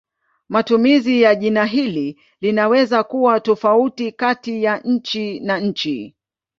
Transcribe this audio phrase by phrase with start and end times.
[0.49, 6.15] Matumizi ya jina hili linaweza kuwa tofauti kati ya nchi na nchi.